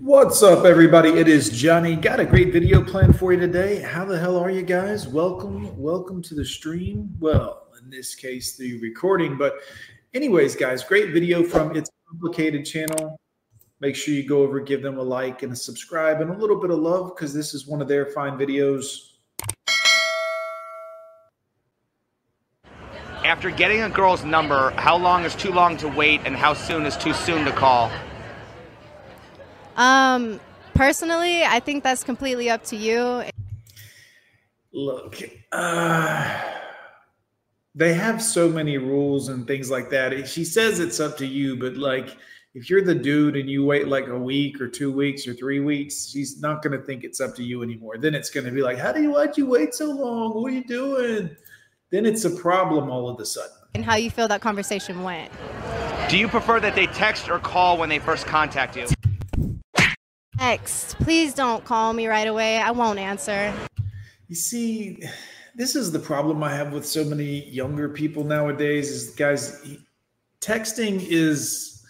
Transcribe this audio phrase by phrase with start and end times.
[0.00, 1.08] What's up, everybody?
[1.08, 1.96] It is Johnny.
[1.96, 3.82] Got a great video planned for you today.
[3.82, 5.08] How the hell are you guys?
[5.08, 7.12] Welcome, welcome to the stream.
[7.18, 9.36] Well, in this case, the recording.
[9.36, 9.54] But,
[10.14, 13.18] anyways, guys, great video from It's Complicated channel.
[13.80, 16.60] Make sure you go over, give them a like and a subscribe and a little
[16.60, 19.14] bit of love because this is one of their fine videos.
[23.24, 26.86] After getting a girl's number, how long is too long to wait and how soon
[26.86, 27.90] is too soon to call?
[29.78, 30.40] Um,
[30.74, 33.22] personally, I think that's completely up to you.
[34.72, 35.16] Look,
[35.52, 36.42] uh,
[37.74, 40.28] they have so many rules and things like that.
[40.28, 42.16] She says it's up to you, but like
[42.54, 45.60] if you're the dude and you wait like a week or two weeks or three
[45.60, 47.98] weeks, she's not going to think it's up to you anymore.
[47.98, 50.34] Then it's going to be like, how do you, why'd you wait so long?
[50.34, 51.30] What are you doing?
[51.90, 53.56] Then it's a problem all of a sudden.
[53.76, 55.30] And how you feel that conversation went.
[56.10, 58.86] Do you prefer that they text or call when they first contact you?
[60.38, 60.96] Text.
[61.00, 62.58] Please don't call me right away.
[62.58, 63.52] I won't answer.
[64.28, 65.02] You see,
[65.56, 69.76] this is the problem I have with so many younger people nowadays is guys
[70.40, 71.84] texting is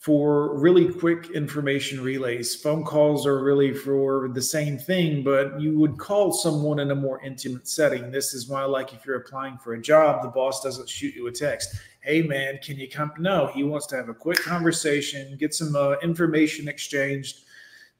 [0.00, 2.54] for really quick information relays.
[2.54, 6.94] Phone calls are really for the same thing, but you would call someone in a
[6.94, 8.10] more intimate setting.
[8.10, 11.28] This is why, like, if you're applying for a job, the boss doesn't shoot you
[11.28, 11.76] a text.
[12.00, 13.12] Hey, man, can you come?
[13.18, 17.44] No, he wants to have a quick conversation, get some uh, information exchanged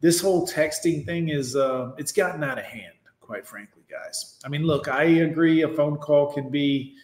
[0.00, 4.38] this whole texting thing is uh, it's gotten out of hand, quite frankly, guys.
[4.44, 5.62] I mean, look, I agree.
[5.62, 6.96] A phone call can be.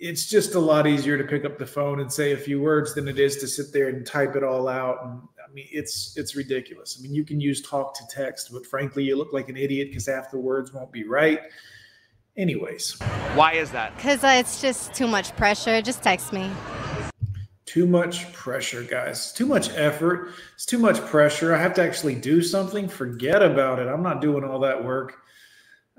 [0.00, 2.94] It's just a lot easier to pick up the phone and say a few words
[2.94, 4.98] than it is to sit there and type it all out.
[5.04, 6.96] And I mean, it's it's ridiculous.
[6.98, 9.88] I mean, you can use talk to text, but frankly, you look like an idiot
[9.88, 11.40] because half the words won't be right.
[12.36, 12.92] Anyways,
[13.34, 13.96] why is that?
[13.96, 15.82] Because uh, it's just too much pressure.
[15.82, 16.48] Just text me.
[17.68, 19.18] Too much pressure, guys.
[19.18, 20.30] It's Too much effort.
[20.54, 21.54] It's too much pressure.
[21.54, 22.88] I have to actually do something.
[22.88, 23.88] Forget about it.
[23.88, 25.18] I'm not doing all that work.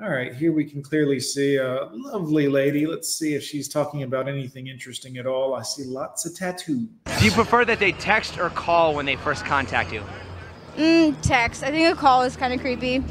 [0.02, 2.88] All right, here we can clearly see a lovely lady.
[2.88, 5.53] Let's see if she's talking about anything interesting at all.
[5.53, 6.88] I see lots of tattoos.
[7.19, 10.02] Do you prefer that they text or call when they first contact you?
[10.75, 11.62] Mm, text.
[11.62, 13.03] I think a call is kind of creepy.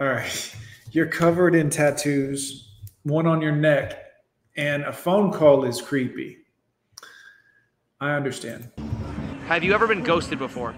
[0.00, 0.56] All right,
[0.92, 2.70] you're covered in tattoos,
[3.02, 4.07] one on your neck
[4.58, 6.38] and a phone call is creepy.
[8.00, 8.70] I understand.
[9.46, 10.74] Have you ever been ghosted before?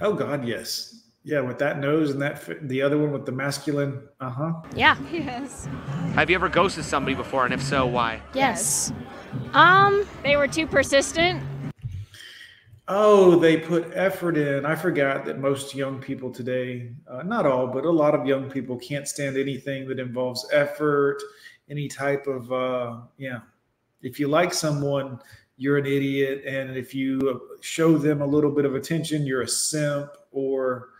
[0.00, 1.04] Oh God, yes.
[1.24, 4.02] Yeah, with that nose and that the other one with the masculine.
[4.18, 4.52] Uh huh.
[4.74, 4.96] Yeah.
[5.12, 5.68] Yes.
[6.14, 8.22] Have you ever ghosted somebody before, and if so, why?
[8.34, 8.92] Yes.
[9.52, 11.42] Um, they were too persistent.
[12.90, 14.64] Oh, they put effort in.
[14.64, 18.50] I forgot that most young people today, uh, not all, but a lot of young
[18.50, 21.18] people can't stand anything that involves effort
[21.70, 23.40] any type of uh, yeah.
[24.02, 25.20] If you like someone,
[25.56, 29.48] you're an idiot, and if you show them a little bit of attention, you're a
[29.48, 30.90] simp or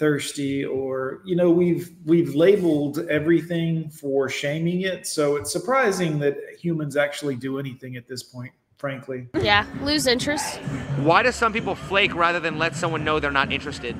[0.00, 6.38] thirsty or you know we've we've labeled everything for shaming it so it's surprising that
[6.58, 9.28] humans actually do anything at this point frankly.
[9.42, 10.56] Yeah lose interest.
[11.02, 13.94] Why do some people flake rather than let someone know they're not interested?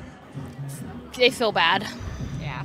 [1.18, 1.86] They feel bad.
[2.40, 2.64] Yeah.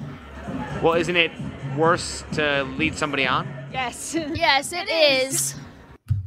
[0.81, 1.31] Well isn't it
[1.77, 3.47] worse to lead somebody on?
[3.71, 4.15] Yes.
[4.33, 5.55] yes, it is.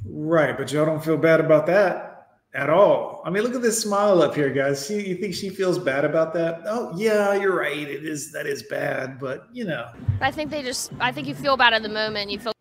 [0.05, 2.09] Right, but y'all don't feel bad about that
[2.55, 3.23] at all.
[3.25, 4.87] I mean, look at this smile up here, guys.
[4.87, 6.63] She, you think she feels bad about that?
[6.67, 7.77] Oh, yeah, you're right.
[7.77, 9.89] It is that is bad, but you know.
[10.21, 10.93] I think they just.
[11.01, 12.31] I think you feel bad at the moment.
[12.31, 12.53] You feel.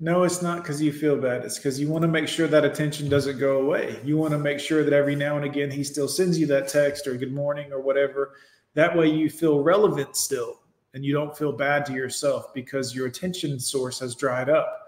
[0.00, 1.44] No, it's not because you feel bad.
[1.44, 4.00] It's because you want to make sure that attention doesn't go away.
[4.04, 6.68] You want to make sure that every now and again he still sends you that
[6.68, 8.32] text or good morning or whatever.
[8.74, 10.58] That way you feel relevant still
[10.94, 14.80] and you don't feel bad to yourself because your attention source has dried up.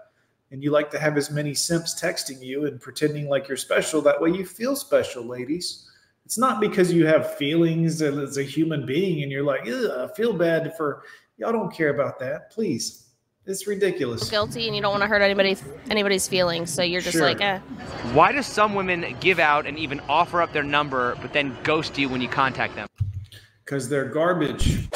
[0.51, 4.01] And you like to have as many simps texting you and pretending like you're special.
[4.01, 5.89] That way you feel special ladies.
[6.25, 10.33] It's not because you have feelings as a human being and you're like i feel
[10.33, 11.03] bad for
[11.37, 12.51] y'all don't care about that.
[12.51, 13.03] Please.
[13.45, 14.29] It's ridiculous.
[14.29, 16.71] Guilty and you don't want to hurt anybody's anybody's feelings.
[16.71, 17.25] So you're just sure.
[17.25, 17.59] like eh.
[18.13, 21.97] why do some women give out and even offer up their number but then ghost
[21.97, 22.87] you when you contact them?
[23.65, 24.87] Because they're garbage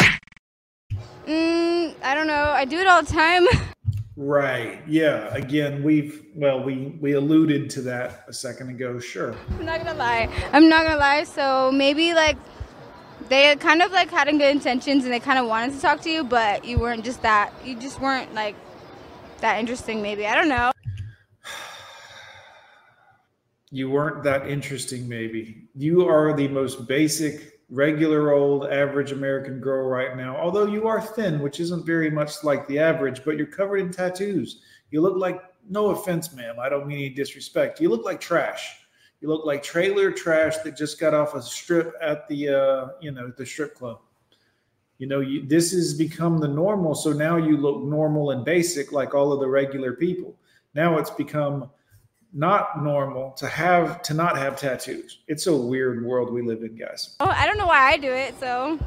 [1.27, 2.45] Mm, I don't know.
[2.45, 3.45] I do it all the time.
[4.17, 4.81] Right.
[4.87, 5.33] Yeah.
[5.33, 8.99] Again, we've well, we we alluded to that a second ago.
[8.99, 9.33] Sure.
[9.57, 10.29] I'm not gonna lie.
[10.51, 11.23] I'm not gonna lie.
[11.23, 12.37] So maybe like
[13.29, 16.09] they kind of like had good intentions and they kind of wanted to talk to
[16.11, 17.53] you, but you weren't just that.
[17.65, 18.55] You just weren't like
[19.39, 20.01] that interesting.
[20.01, 20.71] Maybe I don't know.
[23.73, 25.07] You weren't that interesting.
[25.07, 30.35] Maybe you are the most basic regular old average American girl right now.
[30.35, 33.91] Although you are thin, which isn't very much like the average, but you're covered in
[33.91, 34.61] tattoos.
[34.91, 37.79] You look like, no offense, ma'am, I don't mean any disrespect.
[37.79, 38.77] You look like trash.
[39.21, 43.11] You look like trailer trash that just got off a strip at the uh, you
[43.11, 43.99] know the strip club.
[44.97, 46.95] You know, you, this has become the normal.
[46.95, 50.35] So now you look normal and basic like all of the regular people.
[50.73, 51.69] Now it's become
[52.33, 55.19] not normal to have to not have tattoos.
[55.27, 57.15] It's a weird world we live in, guys.
[57.19, 58.79] Oh, I don't know why I do it, so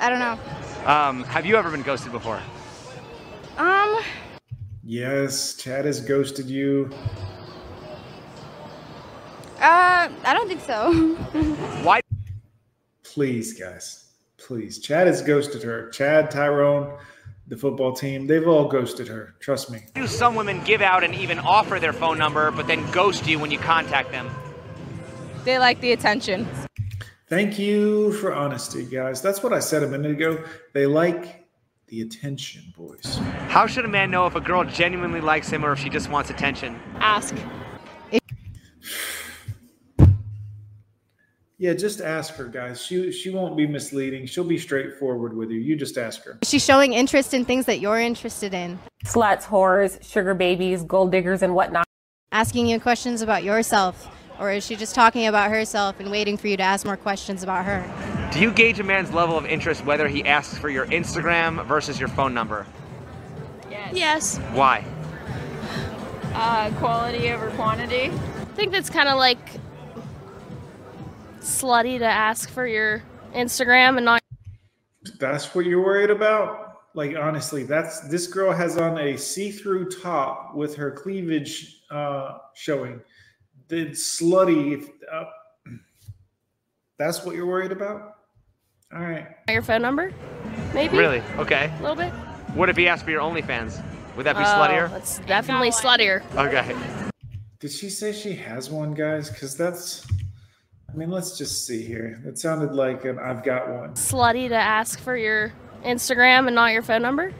[0.00, 0.38] I don't know.
[0.86, 2.40] Um, have you ever been ghosted before?
[3.56, 3.98] Um,
[4.84, 6.90] Yes, Chad has ghosted you.
[9.60, 10.92] uh, I don't think so.
[11.84, 12.00] Why
[13.02, 14.04] Please, guys.
[14.38, 14.78] Please.
[14.78, 15.90] Chad has ghosted her.
[15.90, 16.96] Chad, Tyrone,
[17.48, 19.34] the football team, they've all ghosted her.
[19.40, 19.80] Trust me.
[19.94, 23.38] do some women give out and even offer their phone number, but then ghost you
[23.38, 24.30] when you contact them?
[25.44, 26.46] They like the attention.
[27.28, 29.20] Thank you for honesty, guys.
[29.20, 30.42] That's what I said a minute ago.
[30.72, 31.46] They like
[31.86, 33.18] the attention, boys.
[33.48, 36.10] How should a man know if a girl genuinely likes him or if she just
[36.10, 36.78] wants attention?
[36.96, 37.34] Ask.
[41.60, 42.80] Yeah, just ask her, guys.
[42.80, 44.26] She she won't be misleading.
[44.26, 45.58] She'll be straightforward with you.
[45.58, 46.38] You just ask her.
[46.44, 51.42] She's showing interest in things that you're interested in, sluts, whores, sugar babies, gold diggers,
[51.42, 51.84] and whatnot.
[52.30, 54.08] asking you questions about yourself.
[54.38, 57.42] Or is she just talking about herself and waiting for you to ask more questions
[57.42, 58.30] about her?
[58.32, 61.98] Do you gauge a man's level of interest whether he asks for your Instagram versus
[61.98, 62.64] your phone number?
[63.92, 64.38] Yes.
[64.52, 64.84] Why?
[66.34, 68.12] Uh, quality over quantity.
[68.12, 69.38] I think that's kind of like
[71.48, 73.02] slutty to ask for your
[73.34, 74.22] Instagram and not.
[75.18, 76.80] That's what you're worried about?
[76.94, 83.00] Like honestly, that's this girl has on a see-through top with her cleavage uh showing.
[83.68, 85.24] Did slutty uh,
[86.98, 88.16] that's what you're worried about?
[88.92, 89.26] All right.
[89.48, 90.12] Your phone number?
[90.74, 90.96] Maybe?
[90.96, 91.22] Really?
[91.36, 91.70] Okay.
[91.78, 92.10] A little bit?
[92.54, 93.82] What if he asked for your OnlyFans?
[94.16, 94.90] Would that be Oh, sluttier?
[94.90, 96.22] That's definitely sluttier.
[96.34, 96.74] Okay.
[97.60, 99.30] Did she say she has one, guys?
[99.30, 100.17] Because that's, I
[100.98, 102.20] mean, let's just see here.
[102.26, 103.90] It sounded like an I've got one.
[103.94, 105.52] Slutty to ask for your
[105.84, 107.32] Instagram and not your phone number?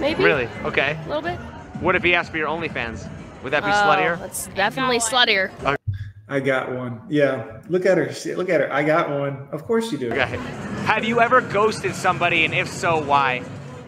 [0.00, 0.24] Maybe?
[0.24, 0.48] Really?
[0.64, 0.98] Okay.
[1.04, 1.36] A little bit?
[1.80, 3.08] What if he asked for your OnlyFans?
[3.42, 4.18] Would that be Oh, sluttier?
[4.18, 5.50] That's definitely sluttier.
[6.26, 7.02] I got one.
[7.10, 7.60] Yeah.
[7.68, 8.10] Look at her.
[8.36, 8.72] Look at her.
[8.72, 9.48] I got one.
[9.52, 10.10] Of course you do.
[10.10, 10.38] Okay.
[10.86, 13.44] Have you ever ghosted somebody, and if so, why?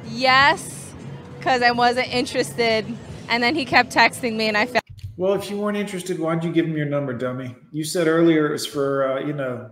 [0.09, 0.93] Yes,
[1.39, 2.85] because I wasn't interested,
[3.31, 4.86] and then he kept texting me, and I felt.
[5.17, 7.55] Well, if you weren't interested, why'd you give him your number, dummy?
[7.73, 9.71] You said earlier it was for, uh, you know,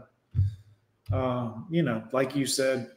[1.13, 2.91] uh, you know, like you said,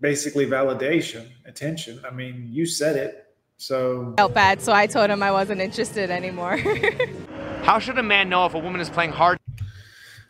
[0.00, 2.00] basically validation, attention.
[2.04, 3.26] I mean, you said it.
[3.56, 6.56] So felt bad, so I told him I wasn't interested anymore.
[7.62, 9.38] How should a man know if a woman is playing hard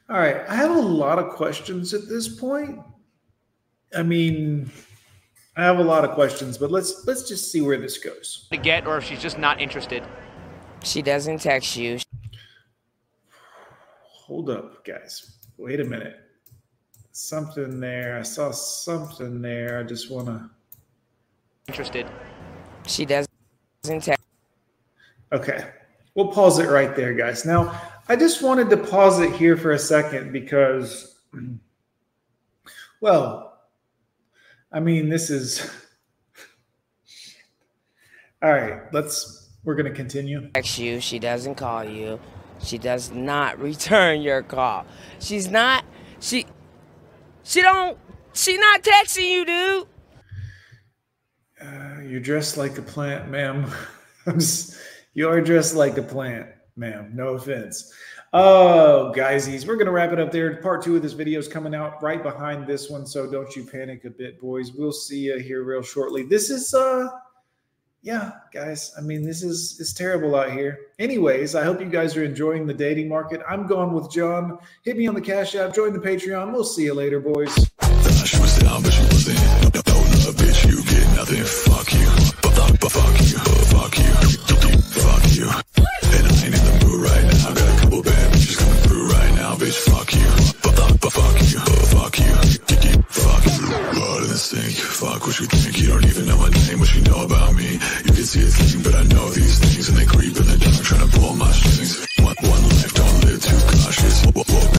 [0.09, 2.81] All right, I have a lot of questions at this point.
[3.97, 4.71] I mean,
[5.57, 8.49] I have a lot of questions, but let's let's just see where this goes.
[8.51, 10.03] to get, or if she's just not interested?
[10.82, 11.99] She doesn't text you.
[14.03, 15.38] Hold up, guys.
[15.56, 16.21] Wait a minute.
[17.12, 18.19] Something there.
[18.19, 19.79] I saw something there.
[19.79, 20.50] I just want to.
[21.69, 22.06] Interested.
[22.87, 23.29] She doesn't
[23.85, 24.25] text.
[25.32, 25.71] Okay,
[26.15, 27.44] we'll pause it right there, guys.
[27.44, 31.21] Now, I just wanted to pause it here for a second because,
[33.00, 33.61] well,
[34.73, 35.71] I mean, this is.
[38.43, 39.50] All right, let's.
[39.65, 40.51] We're gonna continue.
[40.53, 41.01] Text you.
[41.01, 42.19] She doesn't call you.
[42.62, 44.87] She does not return your call.
[45.19, 45.85] She's not.
[46.21, 46.47] She.
[47.43, 47.99] She don't.
[48.32, 49.87] She not texting you, dude.
[51.61, 53.70] Uh, you're dressed like a plant, ma'am.
[55.13, 56.46] You are dressed like a plant,
[56.77, 57.11] ma'am.
[57.15, 57.93] No offense.
[58.32, 60.63] Oh, guysies, we're gonna wrap it up there.
[60.63, 63.65] Part two of this video is coming out right behind this one, so don't you
[63.65, 64.73] panic a bit, boys.
[64.73, 66.23] We'll see you here real shortly.
[66.23, 67.08] This is uh
[68.03, 68.93] yeah, guys.
[68.97, 70.79] I mean, this is it's terrible out here.
[70.99, 73.43] Anyways, I hope you guys are enjoying the dating market.
[73.49, 74.59] I'm going with John.
[74.85, 76.53] Hit me on the Cash App, join the Patreon.
[76.53, 77.55] We'll see you later, boys.
[81.45, 82.07] Fuck you.
[82.89, 83.39] Fuck, you.
[83.69, 84.13] Fuck you.
[85.01, 85.51] Fuck you.
[86.17, 87.69] And I ain't in the mood right now.